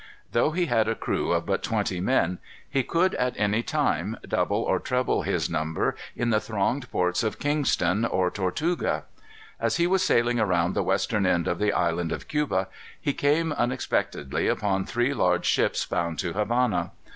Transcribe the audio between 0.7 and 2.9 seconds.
a crew of but twenty men, he